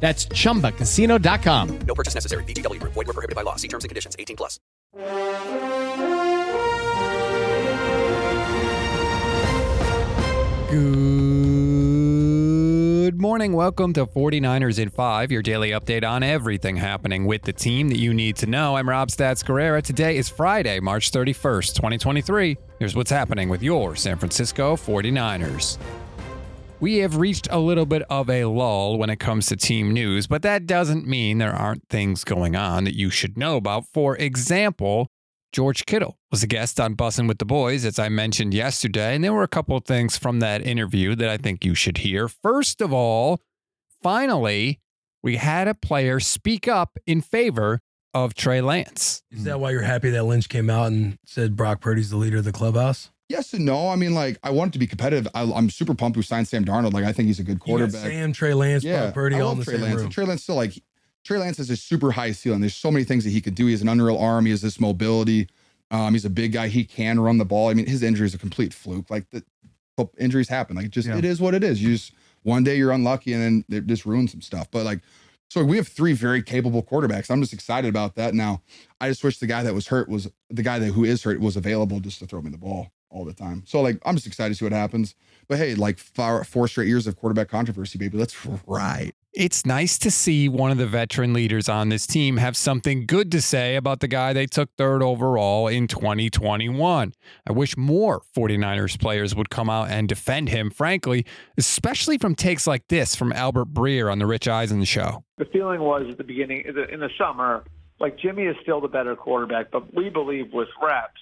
[0.00, 1.78] That's chumbacasino.com.
[1.86, 2.44] No purchase necessary.
[2.44, 2.94] VGW Group.
[2.94, 3.56] Void were prohibited by law.
[3.56, 4.16] See terms and conditions.
[4.18, 4.58] 18 plus.
[10.70, 10.80] Good
[13.20, 13.54] morning.
[13.54, 17.98] Welcome to 49ers in 5, your daily update on everything happening with the team that
[17.98, 18.76] you need to know.
[18.76, 19.82] I'm Rob Stats Guerrera.
[19.82, 22.56] Today is Friday, March 31st, 2023.
[22.78, 25.76] Here's what's happening with your San Francisco 49ers.
[26.80, 30.26] We have reached a little bit of a lull when it comes to team news,
[30.26, 33.84] but that doesn't mean there aren't things going on that you should know about.
[33.92, 35.08] For example,
[35.52, 39.22] George Kittle was a guest on Bussin' with the Boys, as I mentioned yesterday, and
[39.22, 42.28] there were a couple of things from that interview that I think you should hear.
[42.28, 43.40] First of all,
[44.02, 44.80] finally,
[45.22, 47.80] we had a player speak up in favor
[48.14, 49.22] of Trey Lance.
[49.30, 52.38] Is that why you're happy that Lynch came out and said Brock Purdy's the leader
[52.38, 53.10] of the clubhouse?
[53.30, 53.88] Yes and no.
[53.88, 55.28] I mean, like, I want it to be competitive.
[55.36, 56.92] I, I'm super pumped we signed Sam Darnold.
[56.92, 58.02] Like, I think he's a good quarterback.
[58.02, 59.94] Sam, Trey Lance, Brock Purdy, I all in the Trey same Lance.
[59.96, 60.04] room.
[60.06, 60.82] And Trey Lance still like
[61.24, 62.60] Trey Lance has a super high ceiling.
[62.60, 63.66] There's so many things that he could do.
[63.66, 64.46] He has an unreal arm.
[64.46, 65.48] He has this mobility.
[65.92, 66.66] Um, he's a big guy.
[66.66, 67.68] He can run the ball.
[67.68, 69.08] I mean, his injury is a complete fluke.
[69.10, 69.44] Like the,
[69.96, 70.74] the injuries happen.
[70.74, 71.16] Like just Yeah.
[71.16, 71.80] it is what it is.
[71.80, 72.12] You just
[72.42, 74.68] one day you're unlucky and then it just ruins some stuff.
[74.72, 75.02] But like,
[75.50, 77.30] so we have three very capable quarterbacks.
[77.30, 78.34] I'm just excited about that.
[78.34, 78.62] Now,
[79.00, 81.40] I just wish the guy that was hurt was the guy that who is hurt
[81.40, 83.64] was available just to throw me the ball all the time.
[83.66, 85.14] So like, I'm just excited to see what happens.
[85.48, 88.16] But hey, like four, four straight years of quarterback controversy, baby.
[88.16, 89.12] Let's ride.
[89.32, 93.30] It's nice to see one of the veteran leaders on this team have something good
[93.30, 97.14] to say about the guy they took third overall in 2021.
[97.46, 101.24] I wish more 49ers players would come out and defend him, frankly,
[101.56, 105.22] especially from takes like this from Albert Breer on the Rich Eisen show.
[105.38, 107.62] the feeling was at the beginning in the, in the summer,
[108.00, 111.20] like Jimmy is still the better quarterback, but we believe with reps,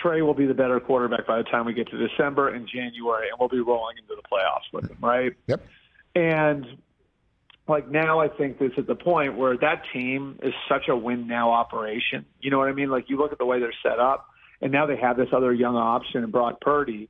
[0.00, 3.28] Trey will be the better quarterback by the time we get to December and January,
[3.28, 5.32] and we'll be rolling into the playoffs with him, right?
[5.46, 5.66] Yep.
[6.14, 6.66] And
[7.68, 11.26] like now, I think this at the point where that team is such a win
[11.26, 12.24] now operation.
[12.40, 12.90] You know what I mean?
[12.90, 14.28] Like you look at the way they're set up,
[14.60, 17.08] and now they have this other young option in Brock Purdy.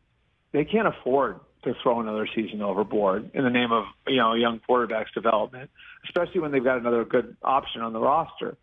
[0.53, 4.61] They can't afford to throw another season overboard in the name of you know young
[4.61, 5.71] quarterback's development,
[6.05, 8.57] especially when they've got another good option on the roster.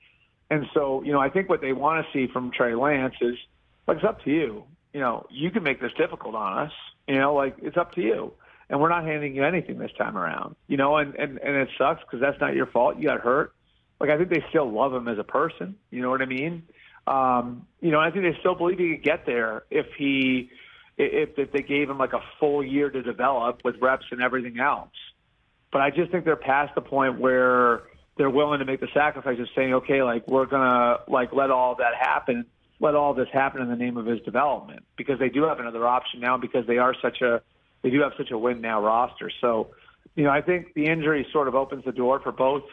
[0.49, 3.35] And so, you know, I think what they want to see from Trey Lance is
[3.87, 4.63] like it's up to you.
[4.93, 6.71] You know, you can make this difficult on us.
[7.07, 8.33] You know, like it's up to you.
[8.69, 10.55] And we're not handing you anything this time around.
[10.67, 12.97] You know, and and and it sucks because that's not your fault.
[12.97, 13.53] You got hurt.
[13.99, 15.75] Like I think they still love him as a person.
[15.91, 16.63] You know what I mean?
[17.05, 20.49] Um, you know, I think they still believe he could get there if he
[20.97, 24.59] if if they gave him like a full year to develop with reps and everything
[24.59, 24.91] else.
[25.71, 27.83] But I just think they're past the point where
[28.17, 31.75] they're willing to make the sacrifice of saying, okay, like we're gonna like let all
[31.75, 32.45] that happen,
[32.83, 35.87] let all this happen in the name of his development because they do have another
[35.87, 37.41] option now because they are such a
[37.81, 39.31] they do have such a win now roster.
[39.41, 39.69] So
[40.15, 42.63] you know, I think the injury sort of opens the door for both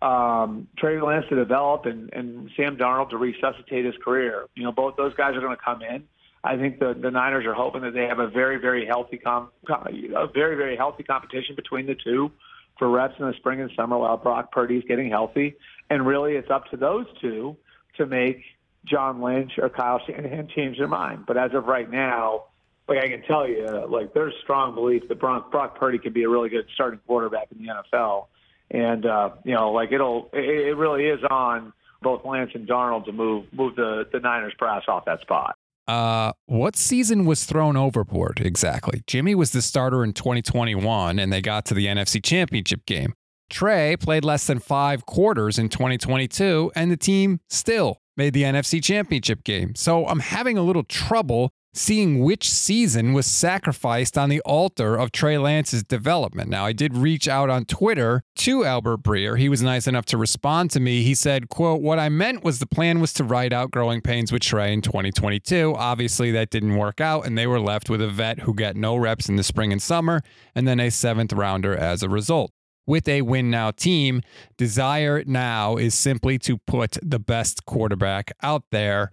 [0.00, 4.46] um, Trey Lance to develop and, and Sam Darnold to resuscitate his career.
[4.54, 6.04] You know, both those guys are going to come in.
[6.44, 9.50] I think the, the Niners are hoping that they have a very, very healthy com,
[9.68, 12.30] a very, very healthy competition between the two
[12.78, 15.54] for reps in the spring and summer while Brock Purdy's getting healthy.
[15.90, 17.56] And really, it's up to those two
[17.96, 18.42] to make
[18.84, 21.24] John Lynch or Kyle Shanahan change their mind.
[21.26, 22.44] But as of right now,
[22.88, 26.24] like I can tell you, like there's strong belief that Brock, Brock Purdy could be
[26.24, 28.26] a really good starting quarterback in the NFL.
[28.70, 33.04] And uh, you know, like it'll, it, it really is on both Lance and Darnold
[33.06, 35.56] to move move the the Niners brass off that spot.
[35.88, 39.02] Uh, what season was thrown overboard exactly?
[39.06, 43.14] Jimmy was the starter in 2021, and they got to the NFC Championship game.
[43.50, 48.82] Trey played less than five quarters in 2022, and the team still made the NFC
[48.82, 49.74] Championship game.
[49.74, 55.10] So I'm having a little trouble seeing which season was sacrificed on the altar of
[55.10, 56.50] Trey Lance's development.
[56.50, 59.38] Now, I did reach out on Twitter to Albert Breer.
[59.38, 61.02] He was nice enough to respond to me.
[61.02, 64.30] He said, quote, what I meant was the plan was to ride out growing pains
[64.30, 65.74] with Trey in 2022.
[65.76, 68.96] Obviously, that didn't work out, and they were left with a vet who got no
[68.96, 70.22] reps in the spring and summer,
[70.54, 72.52] and then a seventh rounder as a result.
[72.86, 74.22] With a win now team,
[74.58, 79.12] desire now is simply to put the best quarterback out there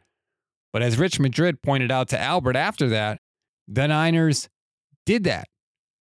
[0.71, 3.19] but as Rich Madrid pointed out to Albert after that,
[3.67, 4.49] the Niners
[5.05, 5.47] did that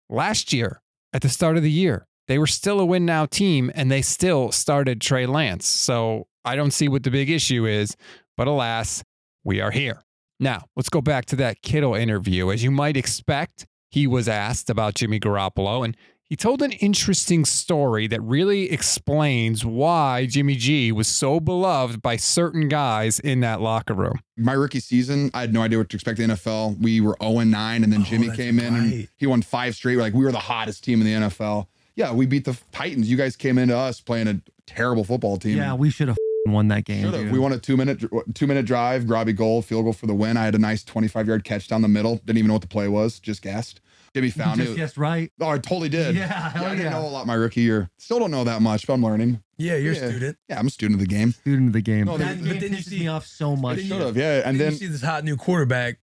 [0.09, 0.83] last year
[1.13, 2.07] at the start of the year.
[2.29, 5.67] They were still a win now team and they still started Trey Lance.
[5.67, 7.97] So I don't see what the big issue is,
[8.37, 9.05] but alas,
[9.45, 10.03] we are here.
[10.41, 12.51] Now, let's go back to that Kittle interview.
[12.51, 15.97] As you might expect, he was asked about Jimmy Garoppolo, and
[16.29, 22.17] he told an interesting story that really explains why Jimmy G was so beloved by
[22.17, 24.19] certain guys in that locker room.
[24.37, 26.81] My rookie season, I had no idea what to expect in the NFL.
[26.81, 29.75] We were 0 9, and then Oh, Jimmy that's came in and he won five
[29.77, 29.97] straight.
[29.97, 31.69] We're like, we were the hottest team in the NFL.
[31.95, 33.09] Yeah, we beat the Titans.
[33.09, 35.57] You guys came into us playing a terrible football team.
[35.57, 37.03] Yeah, we should have won that game.
[37.05, 37.31] Should've.
[37.31, 40.37] We won a two minute two minute drive, Robbie Gould, field goal for the win.
[40.37, 42.17] I had a nice 25 yard catch down the middle.
[42.25, 43.81] Didn't even know what the play was, just guessed.
[44.17, 44.77] Jimmy found just it.
[44.77, 45.31] guessed right.
[45.41, 46.17] Oh, I totally did.
[46.17, 46.91] Yeah, hell I didn't yeah.
[46.91, 47.91] know a lot my rookie year.
[47.99, 49.43] Still don't know that much, but I'm learning.
[49.59, 50.01] Yeah, you're Yeah.
[50.05, 50.39] a student.
[50.49, 51.33] Yeah, I'm a student of the game.
[51.33, 52.07] Student of the game.
[52.07, 53.81] No, that game then you see- me off so much.
[53.83, 54.43] Should have, yeah.
[54.47, 55.99] And then then you see this hot new quarterback.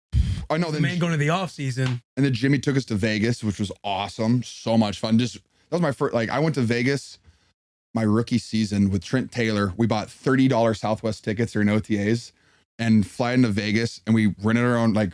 [0.50, 2.02] I know The then man going to the offseason.
[2.16, 4.44] and then Jimmy took us to Vegas, which was awesome.
[4.44, 5.18] So much fun.
[5.18, 7.18] Just that was my first like I went to Vegas
[7.96, 9.74] my rookie season with Trent Taylor.
[9.78, 12.32] We bought $30 Southwest tickets during OTAs
[12.80, 15.14] and fly into Vegas and we rented our own like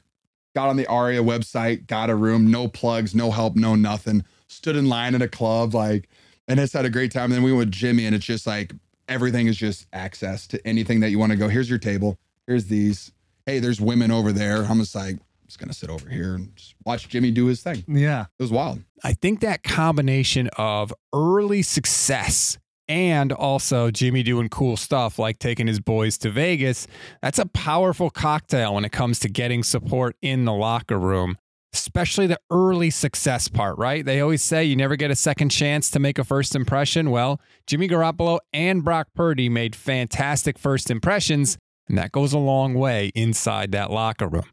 [0.56, 4.24] got on the ARIA website, got a room, no plugs, no help, no nothing.
[4.48, 6.10] Stood in line at a club, like,
[6.48, 7.26] and it's had a great time.
[7.26, 8.74] And then we went with Jimmy, and it's just like
[9.08, 11.48] everything is just access to anything that you want to go.
[11.48, 12.18] Here's your table.
[12.48, 13.12] Here's these.
[13.46, 14.64] Hey, there's women over there.
[14.64, 17.62] I'm just like, I'm just gonna sit over here and just watch Jimmy do his
[17.62, 17.84] thing.
[17.88, 18.26] Yeah.
[18.38, 18.82] It was wild.
[19.04, 22.58] I think that combination of early success
[22.90, 26.88] and also Jimmy doing cool stuff like taking his boys to Vegas,
[27.22, 31.38] that's a powerful cocktail when it comes to getting support in the locker room,
[31.72, 34.04] especially the early success part, right?
[34.04, 37.12] They always say you never get a second chance to make a first impression.
[37.12, 42.74] Well, Jimmy Garoppolo and Brock Purdy made fantastic first impressions, and that goes a long
[42.74, 44.50] way inside that locker room.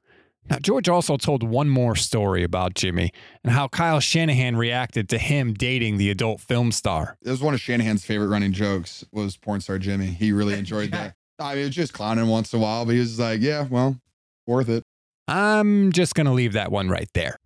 [0.49, 3.11] Now, George also told one more story about Jimmy
[3.43, 7.19] and how Kyle Shanahan reacted to him dating the adult film star.
[7.25, 10.07] It was one of Shanahan's favorite running jokes was porn star Jimmy.
[10.07, 11.15] He really enjoyed that.
[11.39, 13.67] I mean, it was just clowning once in a while, but he was like, yeah,
[13.69, 13.99] well,
[14.47, 14.85] worth it.
[15.29, 17.37] I'm just going to leave that one right there.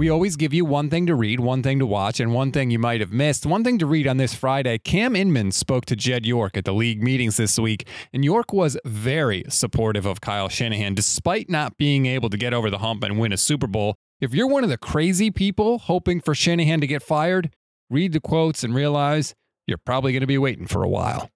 [0.00, 2.70] We always give you one thing to read, one thing to watch, and one thing
[2.70, 3.44] you might have missed.
[3.44, 6.72] One thing to read on this Friday Cam Inman spoke to Jed York at the
[6.72, 12.06] league meetings this week, and York was very supportive of Kyle Shanahan despite not being
[12.06, 13.94] able to get over the hump and win a Super Bowl.
[14.22, 17.54] If you're one of the crazy people hoping for Shanahan to get fired,
[17.90, 19.34] read the quotes and realize
[19.66, 21.28] you're probably going to be waiting for a while.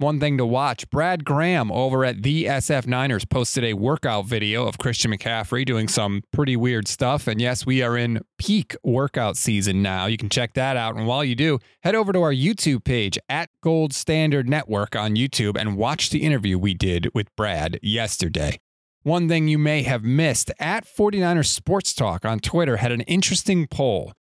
[0.00, 4.64] One thing to watch Brad Graham over at the SF Niners posted a workout video
[4.64, 7.26] of Christian McCaffrey doing some pretty weird stuff.
[7.26, 10.06] And yes, we are in peak workout season now.
[10.06, 10.94] You can check that out.
[10.94, 15.16] And while you do, head over to our YouTube page at Gold Standard Network on
[15.16, 18.60] YouTube and watch the interview we did with Brad yesterday.
[19.02, 23.66] One thing you may have missed at 49ers Sports Talk on Twitter had an interesting
[23.66, 24.12] poll.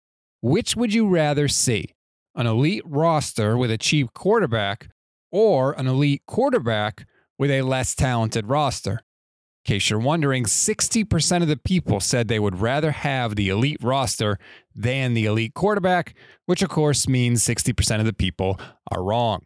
[0.41, 1.93] Which would you rather see?
[2.33, 4.89] An elite roster with a cheap quarterback
[5.31, 7.05] or an elite quarterback
[7.37, 9.01] with a less talented roster.
[9.65, 13.83] In case you're wondering, 60% of the people said they would rather have the elite
[13.83, 14.39] roster
[14.73, 16.15] than the elite quarterback,
[16.45, 18.59] which of course means 60% of the people
[18.91, 19.41] are wrong.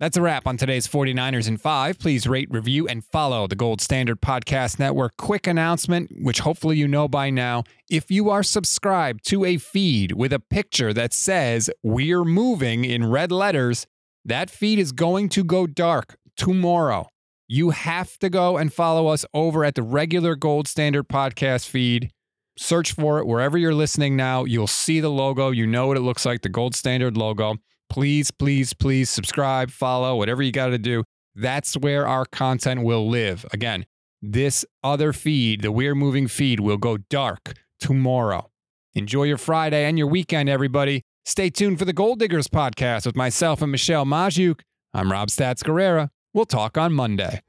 [0.00, 1.98] That's a wrap on today's 49ers in 5.
[1.98, 5.18] Please rate, review, and follow the Gold Standard Podcast Network.
[5.18, 7.64] Quick announcement, which hopefully you know by now.
[7.90, 13.10] If you are subscribed to a feed with a picture that says, We're moving in
[13.10, 13.86] red letters,
[14.24, 17.08] that feed is going to go dark tomorrow.
[17.48, 22.10] You have to go and follow us over at the regular Gold Standard Podcast feed.
[22.56, 24.44] Search for it wherever you're listening now.
[24.44, 25.50] You'll see the logo.
[25.50, 27.56] You know what it looks like the Gold Standard logo
[27.90, 31.04] please, please, please subscribe, follow, whatever you got to do.
[31.34, 33.44] That's where our content will live.
[33.52, 33.84] Again,
[34.22, 38.50] this other feed, the We're Moving feed, will go dark tomorrow.
[38.94, 41.02] Enjoy your Friday and your weekend, everybody.
[41.24, 44.60] Stay tuned for the Gold Diggers podcast with myself and Michelle Magdziuk.
[44.94, 46.10] I'm Rob Stats Guerrera.
[46.32, 47.40] We'll talk on Monday.